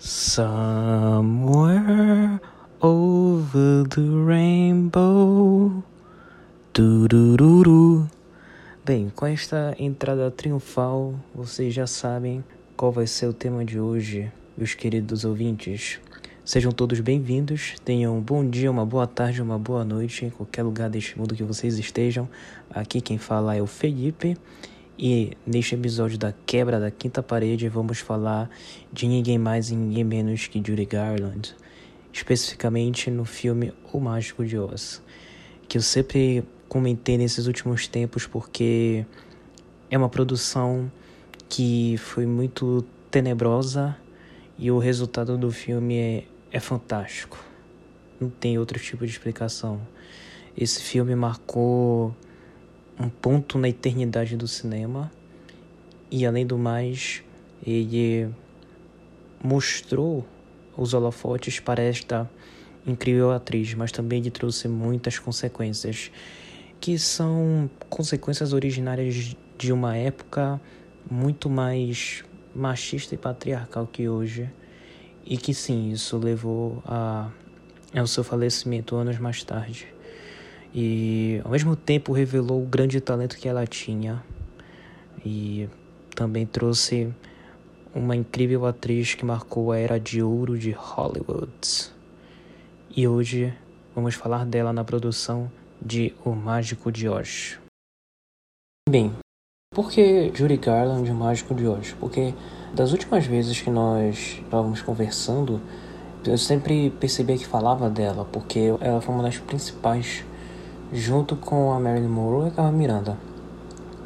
Somewhere 0.00 1.60
over 2.80 3.84
the 3.88 4.00
rainbow. 4.00 5.82
Turururu. 6.72 8.08
Bem, 8.84 9.10
com 9.10 9.26
esta 9.26 9.74
entrada 9.76 10.30
triunfal, 10.30 11.16
vocês 11.34 11.74
já 11.74 11.84
sabem 11.84 12.44
qual 12.76 12.92
vai 12.92 13.08
ser 13.08 13.26
o 13.26 13.32
tema 13.32 13.64
de 13.64 13.80
hoje, 13.80 14.30
meus 14.56 14.72
queridos 14.72 15.24
ouvintes. 15.24 15.98
Sejam 16.44 16.70
todos 16.70 17.00
bem-vindos, 17.00 17.74
tenham 17.84 18.16
um 18.16 18.20
bom 18.20 18.48
dia, 18.48 18.70
uma 18.70 18.86
boa 18.86 19.08
tarde, 19.08 19.42
uma 19.42 19.58
boa 19.58 19.84
noite 19.84 20.26
em 20.26 20.30
qualquer 20.30 20.62
lugar 20.62 20.88
deste 20.88 21.18
mundo 21.18 21.34
que 21.34 21.42
vocês 21.42 21.76
estejam. 21.76 22.28
Aqui 22.70 23.00
quem 23.00 23.18
fala 23.18 23.56
é 23.56 23.60
o 23.60 23.66
Felipe 23.66 24.36
e 24.98 25.36
neste 25.46 25.76
episódio 25.76 26.18
da 26.18 26.34
quebra 26.44 26.80
da 26.80 26.90
quinta 26.90 27.22
parede 27.22 27.68
vamos 27.68 28.00
falar 28.00 28.50
de 28.92 29.06
ninguém 29.06 29.38
mais 29.38 29.70
e 29.70 29.76
ninguém 29.76 30.02
menos 30.02 30.48
que 30.48 30.58
Judy 30.58 30.84
Garland, 30.84 31.54
especificamente 32.12 33.08
no 33.08 33.24
filme 33.24 33.72
O 33.92 34.00
Mágico 34.00 34.44
de 34.44 34.58
Oz, 34.58 35.00
que 35.68 35.78
eu 35.78 35.82
sempre 35.82 36.42
comentei 36.68 37.16
nesses 37.16 37.46
últimos 37.46 37.86
tempos 37.86 38.26
porque 38.26 39.06
é 39.88 39.96
uma 39.96 40.08
produção 40.08 40.90
que 41.48 41.96
foi 41.98 42.26
muito 42.26 42.84
tenebrosa 43.08 43.96
e 44.58 44.68
o 44.68 44.78
resultado 44.78 45.38
do 45.38 45.52
filme 45.52 45.96
é, 45.96 46.24
é 46.50 46.58
fantástico. 46.58 47.38
Não 48.20 48.28
tem 48.28 48.58
outro 48.58 48.80
tipo 48.80 49.06
de 49.06 49.12
explicação. 49.12 49.80
Esse 50.56 50.82
filme 50.82 51.14
marcou 51.14 52.12
um 52.98 53.08
ponto 53.08 53.58
na 53.58 53.68
eternidade 53.68 54.36
do 54.36 54.48
cinema. 54.48 55.10
E 56.10 56.26
além 56.26 56.46
do 56.46 56.58
mais 56.58 57.22
ele 57.66 58.30
mostrou 59.42 60.26
os 60.76 60.94
holofotes 60.94 61.60
para 61.60 61.82
esta 61.82 62.28
incrível 62.86 63.30
atriz, 63.30 63.74
mas 63.74 63.92
também 63.92 64.20
lhe 64.20 64.30
trouxe 64.30 64.68
muitas 64.68 65.18
consequências 65.18 66.10
que 66.80 66.98
são 66.98 67.68
consequências 67.90 68.52
originárias 68.52 69.36
de 69.58 69.72
uma 69.72 69.96
época 69.96 70.60
muito 71.10 71.50
mais 71.50 72.24
machista 72.54 73.14
e 73.14 73.18
patriarcal 73.18 73.86
que 73.86 74.08
hoje. 74.08 74.48
E 75.26 75.36
que 75.36 75.52
sim, 75.52 75.90
isso 75.90 76.16
levou 76.16 76.82
a 76.86 77.30
ao 77.96 78.06
seu 78.06 78.22
falecimento 78.22 78.94
anos 78.96 79.18
mais 79.18 79.42
tarde 79.42 79.88
e 80.74 81.40
ao 81.44 81.50
mesmo 81.50 81.74
tempo 81.74 82.12
revelou 82.12 82.62
o 82.62 82.66
grande 82.66 83.00
talento 83.00 83.36
que 83.36 83.48
ela 83.48 83.66
tinha 83.66 84.22
e 85.24 85.68
também 86.14 86.46
trouxe 86.46 87.12
uma 87.94 88.14
incrível 88.14 88.66
atriz 88.66 89.14
que 89.14 89.24
marcou 89.24 89.72
a 89.72 89.78
era 89.78 89.98
de 89.98 90.22
ouro 90.22 90.58
de 90.58 90.70
Hollywood. 90.70 91.92
E 92.94 93.06
hoje 93.06 93.54
vamos 93.94 94.14
falar 94.14 94.44
dela 94.44 94.72
na 94.72 94.84
produção 94.84 95.50
de 95.80 96.14
O 96.24 96.30
Mágico 96.30 96.90
de 96.90 97.08
Oz. 97.08 97.58
Bem, 98.88 99.12
por 99.74 99.90
que 99.90 100.32
Judy 100.34 100.56
Garland, 100.56 101.10
O 101.10 101.14
Mágico 101.14 101.54
de 101.54 101.66
Oz? 101.66 101.92
Porque 101.98 102.34
das 102.74 102.92
últimas 102.92 103.26
vezes 103.26 103.60
que 103.60 103.70
nós 103.70 104.38
estávamos 104.42 104.82
conversando, 104.82 105.60
eu 106.24 106.36
sempre 106.36 106.90
percebia 106.90 107.38
que 107.38 107.46
falava 107.46 107.88
dela, 107.88 108.24
porque 108.24 108.74
ela 108.80 109.00
foi 109.00 109.14
uma 109.14 109.22
das 109.22 109.38
principais 109.38 110.24
junto 110.92 111.36
com 111.36 111.72
a 111.72 111.80
Marilyn 111.80 112.08
Monroe 112.08 112.52
e 112.56 112.60
a 112.60 112.70
Miranda, 112.72 113.16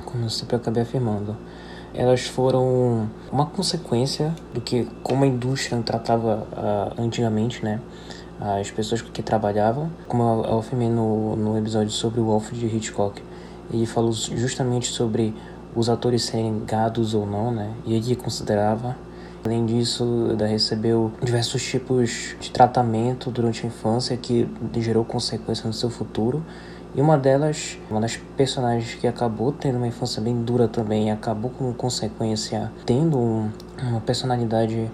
como 0.05 0.25
eu 0.25 0.31
sempre 0.31 0.57
acabei 0.57 0.83
afirmando. 0.83 1.37
Elas 1.95 2.23
foram 2.23 3.09
uma 3.31 3.47
consequência 3.47 4.35
do 4.55 4.61
que 4.61 4.89
como 5.03 5.25
a 5.25 5.27
indústria 5.27 5.81
tratava 5.83 6.47
uh, 6.53 7.01
antigamente, 7.01 7.63
né? 7.63 7.81
As 8.41 8.71
pessoas 8.71 9.03
que 9.03 9.23
trabalhavam, 9.23 9.91
como 10.09 10.45
eu 10.45 10.59
afirmei 10.59 10.89
no, 10.89 11.37
no 11.37 11.57
episódio 11.57 11.91
sobre 11.91 12.21
o 12.21 12.43
de 12.53 12.67
Hitchcock, 12.67 13.23
ele 13.73 13.87
falou 13.87 14.13
justamente 14.13 14.89
sobre 14.89 15.35
os 15.77 15.89
atores 15.89 16.25
serem 16.25 16.65
gados 16.65 17.15
ou 17.15 17.25
não, 17.25 17.53
né? 17.53 17.73
E 17.85 17.95
ele 17.95 18.17
considerava 18.17 18.97
Além 19.45 19.67
disso, 19.67 20.29
ela 20.31 20.47
recebeu 20.47 21.13
diversos 21.21 21.63
tipos 21.63 22.37
de 22.39 22.51
tratamento 22.51 23.31
durante 23.31 23.65
a 23.65 23.67
infância 23.67 24.17
que 24.17 24.49
gerou 24.77 25.05
consequências 25.05 25.67
no 25.67 25.73
seu 25.73 25.91
futuro. 25.91 26.45
E 26.95 27.01
uma 27.01 27.19
delas, 27.19 27.79
uma 27.91 28.01
das 28.01 28.17
personagens 28.37 28.95
que 28.95 29.07
acabou 29.07 29.51
tendo 29.51 29.77
uma 29.77 29.89
infância 29.89 30.23
bem 30.23 30.43
dura 30.43 30.69
também, 30.69 31.11
acabou 31.11 31.51
como 31.51 31.75
consequência 31.75 32.71
tendo 32.85 33.19
um, 33.19 33.51
uma 33.83 34.01
personalidade 34.01 34.91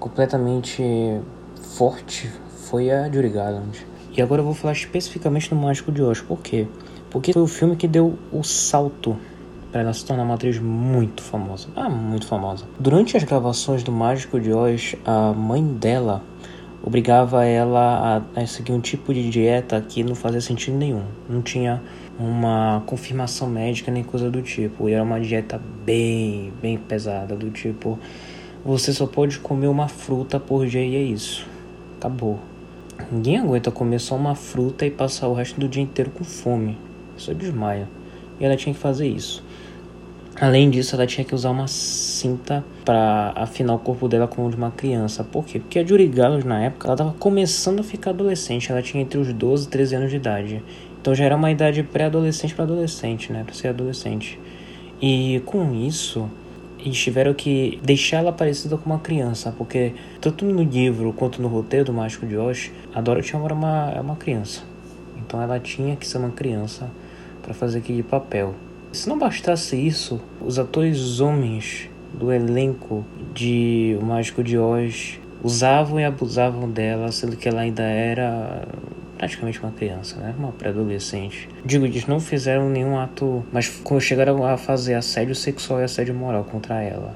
completamente 0.00 1.20
forte, 1.60 2.30
foi 2.48 2.90
a 2.90 3.04
Judy 3.04 3.28
Garland. 3.28 3.86
E 4.16 4.22
agora 4.22 4.40
eu 4.40 4.44
vou 4.44 4.54
falar 4.54 4.72
especificamente 4.72 5.50
do 5.50 5.56
Mágico 5.56 5.92
de 5.92 6.02
Oz. 6.02 6.20
Por 6.20 6.40
quê? 6.40 6.66
Porque 7.10 7.32
foi 7.32 7.42
o 7.42 7.46
filme 7.46 7.76
que 7.76 7.86
deu 7.86 8.18
o 8.32 8.42
salto 8.42 9.16
ela 9.80 9.92
se 9.92 10.04
tornar 10.04 10.24
uma 10.24 10.34
atriz 10.34 10.58
muito 10.58 11.22
famosa. 11.22 11.68
Ah, 11.74 11.88
muito 11.88 12.26
famosa. 12.26 12.64
Durante 12.78 13.16
as 13.16 13.24
gravações 13.24 13.82
do 13.82 13.92
Mágico 13.92 14.38
de 14.40 14.52
Oz, 14.52 14.94
a 15.04 15.32
mãe 15.32 15.64
dela 15.64 16.22
obrigava 16.82 17.44
ela 17.44 18.22
a, 18.36 18.40
a, 18.40 18.46
seguir 18.46 18.72
um 18.72 18.80
tipo 18.80 19.12
de 19.14 19.28
dieta 19.30 19.80
que 19.80 20.02
não 20.02 20.14
fazia 20.14 20.40
sentido 20.40 20.76
nenhum. 20.76 21.02
Não 21.28 21.40
tinha 21.40 21.82
uma 22.18 22.82
confirmação 22.86 23.48
médica 23.48 23.90
nem 23.90 24.04
coisa 24.04 24.30
do 24.30 24.42
tipo. 24.42 24.88
E 24.88 24.92
era 24.92 25.02
uma 25.02 25.20
dieta 25.20 25.60
bem, 25.84 26.52
bem 26.60 26.76
pesada, 26.76 27.34
do 27.34 27.50
tipo, 27.50 27.98
você 28.64 28.92
só 28.92 29.06
pode 29.06 29.38
comer 29.38 29.66
uma 29.66 29.88
fruta 29.88 30.38
por 30.38 30.66
dia 30.66 30.84
e 30.84 30.96
é 30.96 31.02
isso. 31.02 31.46
Acabou. 31.98 32.38
Ninguém 33.10 33.38
aguenta 33.38 33.70
comer 33.70 33.98
só 33.98 34.14
uma 34.14 34.34
fruta 34.34 34.86
e 34.86 34.90
passar 34.90 35.28
o 35.28 35.34
resto 35.34 35.58
do 35.58 35.68
dia 35.68 35.82
inteiro 35.82 36.10
com 36.10 36.22
fome. 36.22 36.78
Isso 37.16 37.34
desmaia. 37.34 37.88
E 38.38 38.44
ela 38.44 38.56
tinha 38.56 38.74
que 38.74 38.80
fazer 38.80 39.08
isso. 39.08 39.42
Além 40.40 40.68
disso, 40.68 40.96
ela 40.96 41.06
tinha 41.06 41.24
que 41.24 41.32
usar 41.32 41.50
uma 41.50 41.68
cinta 41.68 42.64
para 42.84 43.32
afinar 43.36 43.74
o 43.74 43.78
corpo 43.78 44.08
dela 44.08 44.26
como 44.26 44.50
de 44.50 44.56
uma 44.56 44.72
criança. 44.72 45.22
Por 45.22 45.44
quê? 45.44 45.60
Porque 45.60 45.78
a 45.78 45.86
Judy 45.86 46.08
Garland, 46.08 46.44
na 46.44 46.60
época, 46.64 46.88
ela 46.88 46.94
estava 46.94 47.12
começando 47.12 47.80
a 47.80 47.82
ficar 47.84 48.10
adolescente. 48.10 48.70
Ela 48.70 48.82
tinha 48.82 49.00
entre 49.00 49.16
os 49.16 49.32
12 49.32 49.66
e 49.66 49.70
13 49.70 49.94
anos 49.94 50.10
de 50.10 50.16
idade. 50.16 50.62
Então 51.00 51.14
já 51.14 51.24
era 51.24 51.36
uma 51.36 51.52
idade 51.52 51.84
pré-adolescente 51.84 52.52
para 52.52 52.64
adolescente, 52.64 53.32
né? 53.32 53.44
Para 53.44 53.54
ser 53.54 53.68
adolescente. 53.68 54.40
E 55.00 55.40
com 55.46 55.72
isso, 55.72 56.28
eles 56.80 56.98
tiveram 56.98 57.32
que 57.32 57.78
deixar 57.82 58.18
ela 58.18 58.32
parecida 58.32 58.76
com 58.76 58.86
uma 58.86 58.98
criança. 58.98 59.54
Porque 59.56 59.92
tanto 60.20 60.44
no 60.44 60.64
livro 60.64 61.12
quanto 61.12 61.40
no 61.40 61.46
roteiro 61.46 61.84
do 61.84 61.92
Mágico 61.92 62.26
de 62.26 62.36
Oz, 62.36 62.72
a 62.92 63.00
Dorothy 63.00 63.36
era 63.36 63.54
uma, 63.54 63.92
é 63.94 64.00
uma 64.00 64.16
criança. 64.16 64.64
Então 65.16 65.40
ela 65.40 65.60
tinha 65.60 65.94
que 65.94 66.06
ser 66.08 66.18
uma 66.18 66.30
criança 66.30 66.90
para 67.44 67.54
fazer 67.54 67.78
aquele 67.78 68.02
papel. 68.02 68.54
Se 68.92 69.08
não 69.08 69.18
bastasse 69.18 69.76
isso, 69.76 70.20
os 70.40 70.58
atores 70.58 71.20
homens 71.20 71.90
do 72.12 72.32
elenco 72.32 73.04
de 73.34 73.96
O 74.00 74.04
Mágico 74.04 74.42
de 74.42 74.56
Oz 74.56 75.18
usavam 75.42 76.00
e 76.00 76.04
abusavam 76.04 76.70
dela, 76.70 77.12
sendo 77.12 77.36
que 77.36 77.48
ela 77.48 77.60
ainda 77.60 77.82
era 77.82 78.66
praticamente 79.18 79.60
uma 79.60 79.72
criança, 79.72 80.16
né? 80.16 80.34
Uma 80.38 80.52
pré-adolescente. 80.52 81.48
Digo, 81.64 81.84
eles 81.84 82.06
não 82.06 82.20
fizeram 82.20 82.68
nenhum 82.70 82.98
ato, 82.98 83.44
mas 83.52 83.72
chegaram 84.00 84.44
a 84.44 84.56
fazer 84.56 84.94
assédio 84.94 85.34
sexual 85.34 85.80
e 85.80 85.84
assédio 85.84 86.14
moral 86.14 86.44
contra 86.44 86.82
ela 86.82 87.14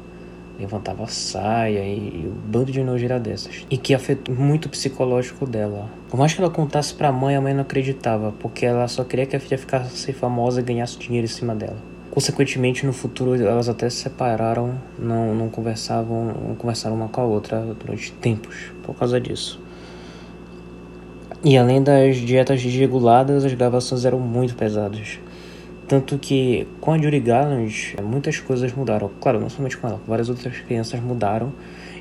levantava 0.59 1.05
a 1.05 1.07
saia 1.07 1.81
e, 1.81 2.25
e 2.25 2.29
um 2.29 2.51
bando 2.51 2.73
de 2.73 2.83
nojeira 2.83 3.21
dessas. 3.21 3.65
E 3.71 3.77
que 3.77 3.95
afetou 3.95 4.35
muito 4.35 4.67
o 4.67 4.69
psicológico 4.69 5.47
dela. 5.47 5.89
Por 6.09 6.19
mais 6.19 6.35
que 6.35 6.41
ela 6.41 6.51
contasse 6.51 6.93
pra 6.93 7.13
mãe, 7.13 7.37
a 7.37 7.41
mãe 7.41 7.55
não 7.55 7.63
acreditava, 7.63 8.33
porque 8.41 8.67
ela 8.67 8.89
só 8.89 9.05
queria 9.05 9.27
que 9.27 9.37
a 9.37 9.41
filha 9.41 9.59
ficasse 9.59 10.13
famosa 10.13 10.61
e 10.61 10.65
ganhasse 10.65 10.99
dinheiro 10.99 11.27
em 11.27 11.31
cima 11.31 11.55
dela. 11.55 11.77
Consequentemente, 12.11 12.85
no 12.85 12.93
futuro, 12.93 13.35
elas 13.35 13.69
até 13.69 13.89
se 13.89 13.99
separaram, 13.99 14.75
não, 14.99 15.35
não 15.35 15.49
conversavam, 15.49 16.35
não 16.49 16.55
conversaram 16.55 16.97
uma 16.97 17.09
com 17.09 17.21
a 17.21 17.25
outra 17.25 17.61
durante 17.79 18.13
tempos, 18.13 18.73
por 18.83 18.97
causa 18.97 19.21
disso. 19.21 19.61
E 21.45 21.57
além 21.57 21.81
das 21.81 22.17
dietas 22.17 22.61
desreguladas, 22.61 23.45
as 23.45 23.55
gravações 23.55 24.05
eram 24.05 24.19
muito 24.19 24.57
pesadas. 24.57 25.21
Tanto 25.89 26.19
que 26.19 26.69
com 26.83 26.93
a 26.93 26.99
Judy 26.99 27.19
Garland 27.19 27.97
muitas 28.03 28.39
coisas 28.39 28.75
mudaram. 28.75 29.11
Claro, 29.23 29.41
não 29.41 29.49
somente 29.49 29.75
com 29.79 29.89
ela, 29.89 29.99
várias 30.07 30.29
outras 30.29 30.59
crianças 30.61 31.01
mudaram. 31.01 31.51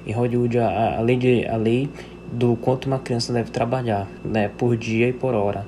Em 0.06 0.12
Hollywood, 0.12 0.60
a, 0.60 0.98
a, 0.98 1.02
lei, 1.02 1.16
de, 1.16 1.48
a 1.48 1.56
lei 1.56 1.90
do 2.30 2.58
quanto 2.58 2.88
uma 2.88 3.00
criança 3.00 3.32
deve 3.32 3.50
trabalhar, 3.50 4.06
né, 4.26 4.50
por 4.50 4.76
dia 4.76 5.08
e 5.08 5.14
por 5.14 5.34
hora, 5.34 5.66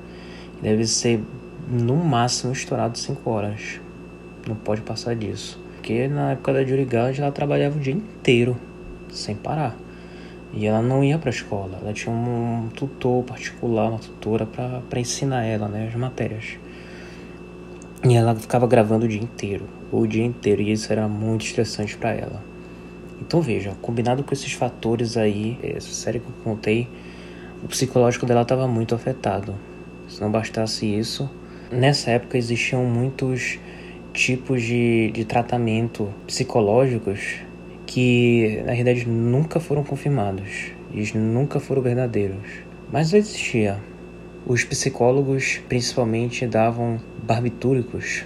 deve 0.61 0.85
ser 0.85 1.21
no 1.71 1.95
máximo 1.95 2.51
estourado 2.51 2.97
5 2.97 3.29
horas. 3.29 3.79
Não 4.45 4.55
pode 4.55 4.81
passar 4.81 5.15
disso. 5.15 5.57
Porque 5.75 6.09
na 6.09 6.33
época 6.33 6.51
da 6.51 6.65
Judy 6.65 6.83
Garland 6.83 7.21
ela 7.21 7.31
trabalhava 7.31 7.77
o 7.77 7.79
dia 7.79 7.93
inteiro, 7.93 8.57
sem 9.09 9.33
parar. 9.33 9.77
E 10.53 10.65
ela 10.65 10.81
não 10.81 11.01
ia 11.01 11.17
para 11.17 11.29
a 11.29 11.31
escola, 11.31 11.79
ela 11.81 11.93
tinha 11.93 12.13
um 12.13 12.67
tutor 12.75 13.23
particular, 13.23 13.89
uma 13.89 13.99
tutora 13.99 14.45
para 14.45 14.99
ensinar 14.99 15.45
ela 15.45 15.69
né, 15.69 15.87
as 15.87 15.95
matérias. 15.95 16.57
E 18.01 18.15
ela 18.15 18.33
ficava 18.33 18.65
gravando 18.65 19.05
o 19.05 19.09
dia 19.09 19.21
inteiro, 19.21 19.65
o 19.91 20.07
dia 20.07 20.23
inteiro, 20.23 20.61
e 20.61 20.71
isso 20.71 20.91
era 20.91 21.07
muito 21.07 21.45
estressante 21.45 21.97
para 21.97 22.11
ela. 22.11 22.41
Então 23.21 23.41
veja, 23.41 23.73
combinado 23.81 24.23
com 24.23 24.33
esses 24.33 24.53
fatores 24.53 25.17
aí, 25.17 25.59
essa 25.61 25.91
série 25.91 26.19
que 26.19 26.25
eu 26.25 26.33
contei, 26.43 26.87
o 27.61 27.67
psicológico 27.67 28.25
dela 28.25 28.43
estava 28.43 28.67
muito 28.67 28.95
afetado. 28.95 29.53
Se 30.07 30.21
não 30.21 30.31
bastasse 30.31 30.85
isso, 30.85 31.29
nessa 31.69 32.11
época 32.11 32.37
existiam 32.37 32.85
muitos 32.85 33.59
tipos 34.13 34.63
de, 34.63 35.11
de 35.11 35.25
tratamento 35.25 36.09
psicológicos 36.25 37.41
que 37.85 38.61
na 38.65 38.71
realidade 38.71 39.07
nunca 39.07 39.59
foram 39.59 39.83
confirmados, 39.83 40.71
eles 40.93 41.13
nunca 41.13 41.59
foram 41.59 41.81
verdadeiros. 41.81 42.47
Mas 42.91 43.13
existia. 43.13 43.77
Os 44.49 44.63
psicólogos 44.63 45.61
principalmente 45.69 46.47
davam 46.47 46.99
barbitúricos 47.21 48.25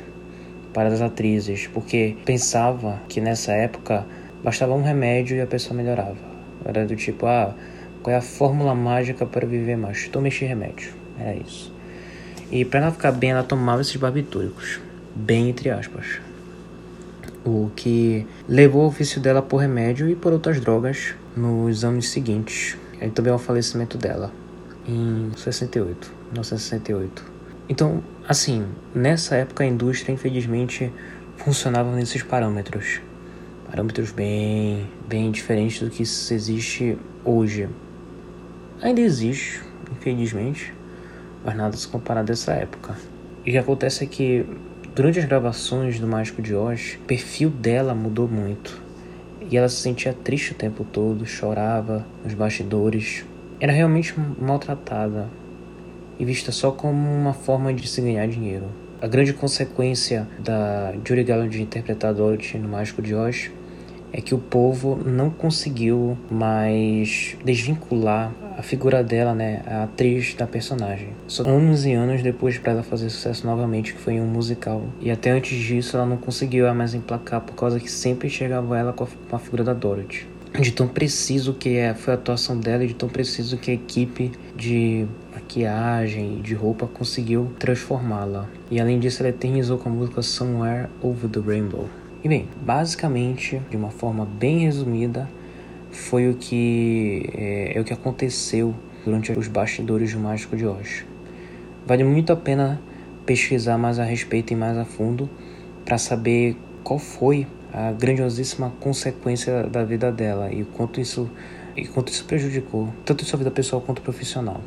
para 0.74 0.88
as 0.88 1.02
atrizes, 1.02 1.68
porque 1.68 2.16
pensava 2.24 3.02
que 3.10 3.20
nessa 3.20 3.52
época 3.52 4.06
bastava 4.42 4.74
um 4.74 4.82
remédio 4.82 5.36
e 5.36 5.42
a 5.42 5.46
pessoa 5.46 5.76
melhorava. 5.76 6.16
Era 6.64 6.86
do 6.86 6.96
tipo, 6.96 7.26
ah, 7.26 7.54
qual 8.02 8.14
é 8.14 8.18
a 8.18 8.22
fórmula 8.22 8.74
mágica 8.74 9.26
para 9.26 9.46
viver 9.46 9.76
mais? 9.76 10.08
Tome 10.08 10.30
este 10.30 10.46
remédio. 10.46 10.94
Era 11.20 11.36
isso. 11.36 11.74
E 12.50 12.64
para 12.64 12.80
ela 12.80 12.92
ficar 12.94 13.12
bem, 13.12 13.32
ela 13.32 13.44
tomava 13.44 13.82
esses 13.82 13.98
barbitúricos. 13.98 14.80
Bem 15.14 15.50
entre 15.50 15.72
aspas. 15.72 16.22
O 17.44 17.70
que 17.76 18.26
levou 18.48 18.86
o 18.86 18.90
vício 18.90 19.20
dela 19.20 19.42
por 19.42 19.58
remédio 19.58 20.10
e 20.10 20.16
por 20.16 20.32
outras 20.32 20.62
drogas 20.62 21.16
nos 21.36 21.84
anos 21.84 22.08
seguintes. 22.08 22.78
E 23.02 23.10
também 23.10 23.34
ao 23.34 23.38
falecimento 23.38 23.98
dela 23.98 24.32
em 24.88 25.32
68, 25.36 26.12
1968. 26.32 27.24
Então, 27.70 28.04
assim, 28.28 28.66
nessa 28.94 29.36
época 29.36 29.64
a 29.64 29.68
indústria, 29.68 30.14
infelizmente, 30.14 30.92
funcionava 31.38 31.96
nesses 31.96 32.22
parâmetros. 32.22 33.02
Parâmetros 33.70 34.12
bem, 34.12 34.88
bem 35.08 35.32
diferentes 35.32 35.82
do 35.82 35.90
que 35.90 36.04
existe 36.04 36.98
hoje. 37.24 37.70
Ainda 38.82 39.02
existe, 39.02 39.62
infelizmente, 39.92 40.74
mas 41.44 41.56
nada 41.56 41.76
se 41.76 41.88
comparar 41.88 42.24
dessa 42.24 42.54
época. 42.54 42.98
E 43.46 43.50
o 43.50 43.54
que 43.54 43.58
acontece 43.58 44.04
é 44.04 44.08
que, 44.08 44.46
durante 44.94 45.20
as 45.20 45.26
gravações 45.26 46.00
do 46.00 46.08
Mágico 46.08 46.42
de 46.42 46.54
Oz, 46.54 46.98
o 47.02 47.06
perfil 47.06 47.50
dela 47.50 47.96
mudou 47.96 48.28
muito. 48.28 48.82
E 49.50 49.58
ela 49.58 49.70
se 49.70 49.78
sentia 49.78 50.14
triste 50.14 50.52
o 50.52 50.56
tempo 50.56 50.86
todo, 50.86 51.26
chorava 51.26 52.06
nos 52.24 52.34
bastidores, 52.34 53.26
era 53.64 53.72
realmente 53.72 54.14
maltratada 54.42 55.30
e 56.20 56.26
vista 56.26 56.52
só 56.52 56.70
como 56.70 57.10
uma 57.10 57.34
forma 57.34 57.74
de 57.74 57.88
se 57.88 58.02
ganhar 58.02 58.28
dinheiro. 58.28 58.66
A 59.02 59.08
grande 59.08 59.32
consequência 59.32 60.28
da 60.38 60.94
Judy 60.96 61.24
Garland 61.24 61.62
interpretar 61.62 62.14
Dorothy 62.14 62.58
no 62.58 62.68
Mágico 62.68 63.02
de 63.02 63.16
Oz 63.16 63.50
é 64.12 64.20
que 64.20 64.36
o 64.36 64.38
povo 64.38 65.00
não 65.06 65.30
conseguiu 65.30 66.18
mais 66.30 67.38
desvincular 67.46 68.34
a 68.58 68.62
figura 68.62 69.02
dela, 69.02 69.34
né, 69.34 69.62
a 69.66 69.84
atriz 69.84 70.34
da 70.34 70.46
personagem. 70.46 71.12
Só 71.26 71.44
anos 71.48 71.86
e 71.86 71.94
anos 71.94 72.22
depois 72.22 72.58
para 72.58 72.74
ela 72.74 72.84
fazer 72.84 73.10
sucesso 73.10 73.48
novamente, 73.48 73.94
que 73.94 74.00
foi 74.00 74.16
em 74.16 74.22
um 74.22 74.28
musical. 74.28 74.84
E 75.00 75.10
até 75.10 75.32
antes 75.32 75.58
disso 75.58 75.96
ela 75.96 76.06
não 76.06 76.18
conseguiu 76.18 76.72
mais 76.74 76.94
emplacar 76.94 77.40
por 77.40 77.56
causa 77.56 77.80
que 77.80 77.90
sempre 77.90 78.30
chegava 78.30 78.78
ela 78.78 78.92
com 78.92 79.06
a, 79.06 79.08
com 79.30 79.36
a 79.38 79.40
figura 79.40 79.64
da 79.64 79.74
Dorothy 79.74 80.33
de 80.62 80.72
tão 80.72 80.88
preciso 80.88 81.54
que 81.54 81.78
é, 81.78 81.94
foi 81.94 82.14
a 82.14 82.16
atuação 82.16 82.60
dela 82.60 82.84
e 82.84 82.88
de 82.88 82.94
tão 82.94 83.10
preciso 83.10 83.58
que 83.58 83.72
a 83.72 83.74
equipe 83.74 84.32
de 84.56 85.06
maquiagem 85.34 86.38
e 86.40 86.42
de 86.42 86.54
roupa 86.54 86.86
conseguiu 86.86 87.52
transformá-la. 87.58 88.48
E 88.70 88.80
além 88.80 89.00
disso, 89.00 89.24
ela 89.24 89.30
eternizou 89.30 89.78
com 89.78 89.90
a 89.90 89.92
música 89.92 90.22
Somewhere 90.22 90.90
Over 91.02 91.30
the 91.30 91.40
Rainbow. 91.40 91.90
E 92.24 92.30
bem, 92.30 92.48
basicamente, 92.62 93.62
de 93.70 93.76
uma 93.76 93.90
forma 93.90 94.26
bem 94.26 94.60
resumida, 94.60 95.28
foi 95.92 96.30
o 96.30 96.36
que 96.36 97.30
é, 97.34 97.78
é 97.78 97.82
o 97.82 97.84
que 97.84 97.94
aconteceu 97.94 98.74
durante 99.04 99.32
os 99.32 99.48
bastidores 99.48 100.14
do 100.14 100.20
Mágico 100.20 100.56
de 100.56 100.66
Oz. 100.66 101.04
Vale 101.86 102.04
muito 102.04 102.32
a 102.32 102.36
pena 102.36 102.80
pesquisar 103.26 103.78
mais 103.78 104.00
a 104.00 104.04
respeito 104.04 104.54
e 104.54 104.56
mais 104.56 104.78
a 104.78 104.86
fundo 104.86 105.30
para 105.84 105.98
saber 105.98 106.56
qual 106.84 107.00
foi 107.00 107.48
a 107.74 107.92
grandiosíssima 107.92 108.72
consequência 108.80 109.64
da 109.64 109.84
vida 109.84 110.12
dela 110.12 110.54
e 110.54 110.64
quanto 110.64 111.02
isso 111.02 111.30
e 111.76 111.88
quanto 111.88 112.12
isso 112.12 112.24
prejudicou 112.26 112.94
tanto 113.04 113.26
sua 113.26 113.40
vida 113.40 113.50
pessoal 113.50 113.82
quanto 113.82 114.02
profissional. 114.02 114.62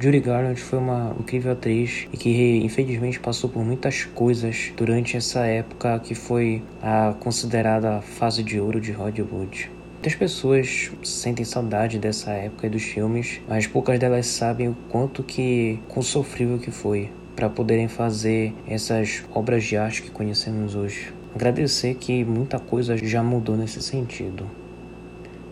Judy 0.00 0.20
Garland 0.20 0.60
foi 0.60 0.78
uma 0.78 1.14
incrível 1.20 1.52
atriz 1.52 2.08
e 2.12 2.16
que 2.16 2.60
infelizmente 2.64 3.20
passou 3.20 3.48
por 3.48 3.64
muitas 3.64 4.04
coisas 4.04 4.72
durante 4.76 5.16
essa 5.16 5.46
época 5.46 5.98
que 6.00 6.14
foi 6.14 6.62
a 6.82 7.14
considerada 7.20 8.00
fase 8.00 8.42
de 8.42 8.58
ouro 8.58 8.80
de 8.80 8.90
Hollywood. 8.90 9.70
Muitas 9.92 10.14
pessoas 10.14 10.90
sentem 11.02 11.44
saudade 11.44 11.98
dessa 11.98 12.32
época 12.32 12.66
e 12.66 12.70
dos 12.70 12.82
filmes, 12.82 13.40
mas 13.48 13.66
poucas 13.66 13.98
delas 13.98 14.26
sabem 14.26 14.68
o 14.68 14.76
quanto 14.90 15.22
que 15.22 15.78
quão 15.88 16.02
sofrível 16.02 16.58
que 16.58 16.70
foi 16.70 17.10
para 17.36 17.48
poderem 17.48 17.88
fazer 17.88 18.52
essas 18.66 19.24
obras 19.32 19.64
de 19.64 19.76
arte 19.76 20.02
que 20.02 20.10
conhecemos 20.10 20.74
hoje 20.74 21.12
agradecer 21.34 21.94
que 21.94 22.24
muita 22.24 22.58
coisa 22.58 22.96
já 22.96 23.22
mudou 23.22 23.56
nesse 23.56 23.82
sentido. 23.82 24.44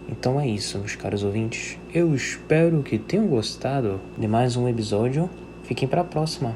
Então 0.08 0.40
é 0.40 0.46
isso, 0.46 0.78
meus 0.78 0.94
caros 0.94 1.24
ouvintes. 1.24 1.78
Eu 1.92 2.14
espero 2.14 2.82
que 2.82 2.98
tenham 2.98 3.26
gostado 3.26 4.00
de 4.16 4.28
mais 4.28 4.56
um 4.56 4.68
episódio. 4.68 5.28
Fiquem 5.64 5.88
para 5.88 6.02
a 6.02 6.04
próxima. 6.04 6.54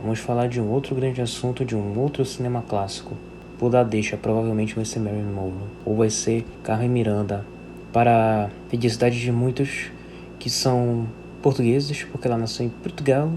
Vamos 0.00 0.20
falar 0.20 0.48
de 0.48 0.60
um 0.60 0.70
outro 0.70 0.94
grande 0.94 1.20
assunto 1.20 1.64
de 1.64 1.76
um 1.76 1.98
outro 1.98 2.24
cinema 2.24 2.62
clássico. 2.66 3.14
Por 3.58 3.70
dar 3.70 3.84
deixa, 3.84 4.16
provavelmente 4.16 4.74
vai 4.74 4.84
ser 4.84 5.00
Marilyn 5.00 5.32
Monroe 5.32 5.68
ou 5.84 5.96
vai 5.96 6.10
ser 6.10 6.44
Carmen 6.62 6.88
Miranda. 6.88 7.44
Para 7.92 8.46
a 8.46 8.50
felicidade 8.70 9.20
de 9.20 9.32
muitos 9.32 9.90
que 10.38 10.48
são 10.48 11.06
portugueses, 11.42 12.04
porque 12.04 12.26
ela 12.26 12.36
nasceu 12.36 12.66
em 12.66 12.68
Portugal, 12.68 13.30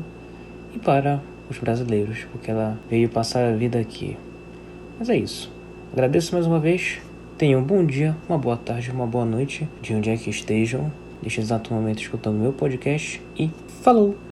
e 0.73 0.79
para 0.79 1.21
os 1.49 1.57
brasileiros, 1.57 2.25
porque 2.31 2.51
ela 2.51 2.77
veio 2.89 3.09
passar 3.09 3.45
a 3.45 3.55
vida 3.55 3.79
aqui. 3.79 4.17
Mas 4.99 5.09
é 5.09 5.17
isso. 5.17 5.49
Agradeço 5.93 6.33
mais 6.33 6.45
uma 6.45 6.59
vez. 6.59 6.99
Tenham 7.37 7.61
um 7.61 7.63
bom 7.63 7.85
dia, 7.85 8.15
uma 8.27 8.37
boa 8.37 8.57
tarde, 8.57 8.91
uma 8.91 9.07
boa 9.07 9.25
noite, 9.25 9.67
de 9.81 9.95
onde 9.95 10.09
é 10.09 10.17
que 10.17 10.29
estejam, 10.29 10.91
neste 11.23 11.39
exato 11.39 11.73
momento 11.73 12.01
escutando 12.01 12.37
meu 12.37 12.51
podcast. 12.51 13.21
E 13.37 13.49
falou! 13.81 14.28